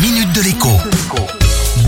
[0.00, 0.68] minute de l'écho.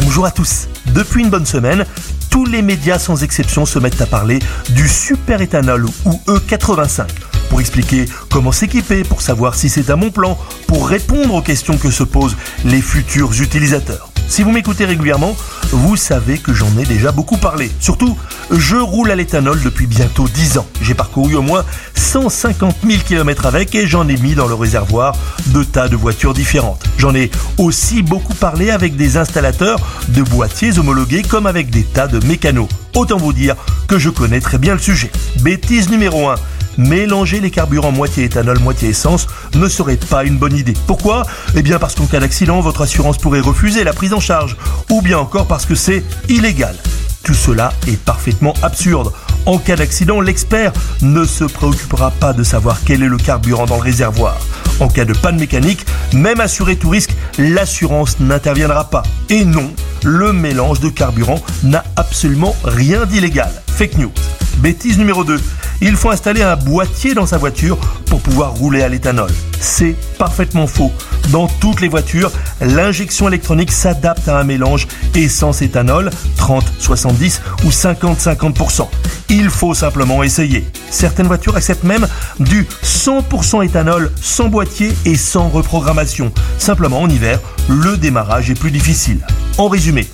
[0.03, 0.67] Bonjour à tous.
[0.87, 1.85] Depuis une bonne semaine,
[2.29, 4.41] tous les médias sans exception se mettent à parler
[4.71, 7.07] du super-éthanol ou E85
[7.49, 11.79] pour expliquer comment s'équiper, pour savoir si c'est un bon plan, pour répondre aux questions
[11.79, 14.11] que se posent les futurs utilisateurs.
[14.29, 15.37] Si vous m'écoutez régulièrement,
[15.71, 17.71] vous savez que j'en ai déjà beaucoup parlé.
[17.81, 18.17] Surtout,
[18.51, 20.67] je roule à l'éthanol depuis bientôt 10 ans.
[20.83, 21.65] J'ai parcouru au moins
[21.95, 25.15] 150 000 km avec et j'en ai mis dans le réservoir
[25.47, 26.83] de tas de voitures différentes.
[26.99, 29.79] J'en ai aussi beaucoup parlé avec des installateurs
[30.09, 32.69] de boîtiers homologués comme avec des tas de mécanos.
[32.95, 33.55] Autant vous dire
[33.87, 35.11] que je connais très bien le sujet.
[35.41, 36.35] Bêtise numéro 1
[36.79, 40.75] mélanger les carburants moitié éthanol, moitié essence ne serait pas une bonne idée.
[40.87, 41.27] Pourquoi?
[41.55, 44.57] Eh bien parce qu'en cas d'accident, votre assurance pourrait refuser la prise en charge,
[44.89, 46.75] ou bien encore parce que c'est illégal.
[47.23, 49.13] Tout cela est parfaitement absurde.
[49.47, 53.77] En cas d'accident, l'expert ne se préoccupera pas de savoir quel est le carburant dans
[53.77, 54.39] le réservoir.
[54.81, 59.03] En cas de panne mécanique, même assuré tout risque, l'assurance n'interviendra pas.
[59.29, 59.71] Et non,
[60.05, 63.51] le mélange de carburant n'a absolument rien d'illégal.
[63.67, 64.13] Fake news.
[64.59, 65.41] Bêtise numéro 2
[65.83, 69.31] il faut installer un boîtier dans sa voiture pour pouvoir rouler à l'éthanol.
[69.61, 70.91] C'est parfaitement faux.
[71.31, 78.89] Dans toutes les voitures, l'injection électronique s'adapte à un mélange essence-éthanol, 30-70 ou 50-50%.
[79.29, 80.65] Il faut simplement essayer.
[80.91, 82.09] Certaines voitures acceptent même
[82.41, 86.33] du 100% éthanol sans boîtier et sans reprogrammation.
[86.59, 87.39] Simplement en hiver,
[87.69, 89.25] le démarrage est plus difficile.
[89.59, 90.09] En résumé,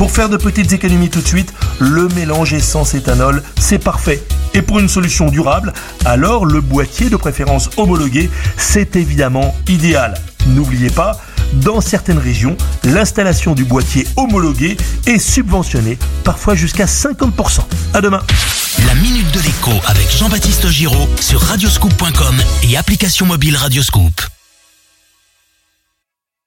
[0.00, 4.24] pour faire de petites économies tout de suite, le mélange essence-éthanol, c'est parfait.
[4.54, 5.74] Et pour une solution durable,
[6.06, 10.14] alors le boîtier de préférence homologué, c'est évidemment idéal.
[10.46, 11.20] N'oubliez pas,
[11.52, 17.58] dans certaines régions, l'installation du boîtier homologué est subventionnée, parfois jusqu'à 50%.
[17.92, 18.22] À demain.
[18.86, 24.39] La minute de l'écho avec Jean-Baptiste Giraud sur radioscoop.com et application mobile Radioscoop.